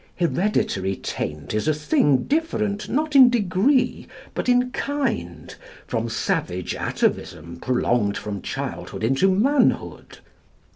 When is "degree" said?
3.29-4.07